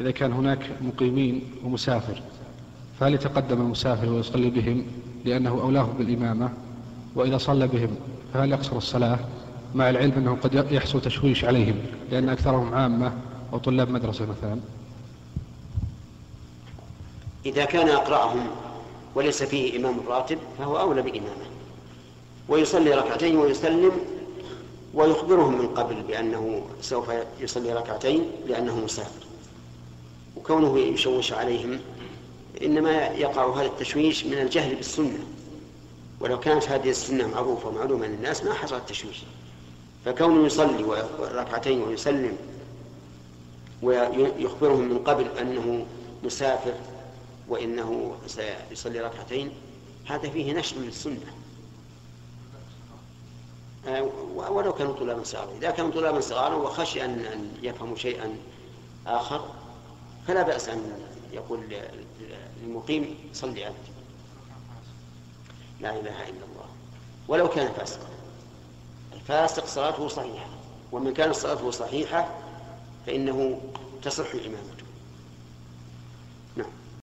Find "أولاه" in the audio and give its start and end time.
5.50-5.88